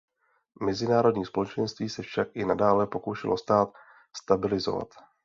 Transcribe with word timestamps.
Mezinárodní 0.61 1.25
společenství 1.25 1.89
se 1.89 2.01
však 2.01 2.27
i 2.33 2.45
nadále 2.45 2.87
pokoušelo 2.87 3.37
stát 3.37 3.69
stabilizovat. 4.17 4.87